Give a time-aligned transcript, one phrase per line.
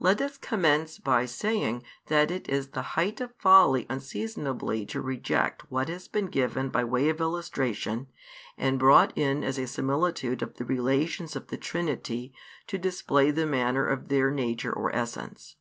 [0.00, 5.70] Let us commence by saying that it is the height of folly unseasonably to reject
[5.70, 8.08] what has been given by way of illustration
[8.58, 12.34] and brought in as a similitude of the relations of the Trinity
[12.66, 15.54] to display the manner of Their Nature or Essence.